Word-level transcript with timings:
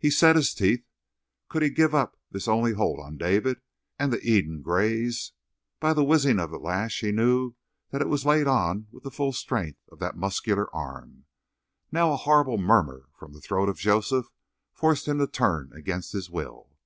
He 0.00 0.10
set 0.10 0.34
his 0.34 0.52
teeth. 0.52 0.84
Could 1.48 1.62
he 1.62 1.70
give 1.70 1.94
up 1.94 2.16
his 2.32 2.48
only 2.48 2.72
hold 2.72 2.98
on 2.98 3.16
David 3.16 3.60
and 4.00 4.12
the 4.12 4.20
Eden 4.20 4.62
Grays? 4.62 5.30
By 5.78 5.92
the 5.92 6.02
whizzing 6.02 6.40
of 6.40 6.50
the 6.50 6.58
lash 6.58 6.98
he 7.02 7.12
knew 7.12 7.54
that 7.90 8.02
it 8.02 8.08
was 8.08 8.26
laid 8.26 8.48
on 8.48 8.88
with 8.90 9.04
the 9.04 9.12
full 9.12 9.32
strength 9.32 9.78
of 9.92 10.00
that 10.00 10.16
muscular 10.16 10.74
arm. 10.74 11.26
Now 11.92 12.12
a 12.12 12.16
horrible 12.16 12.58
murmur 12.58 13.10
from 13.16 13.32
the 13.32 13.40
throat 13.40 13.68
of 13.68 13.78
Joseph 13.78 14.26
forced 14.74 15.06
him 15.06 15.18
to 15.18 15.28
turn 15.28 15.70
against 15.72 16.14
his 16.14 16.28
will. 16.28 16.76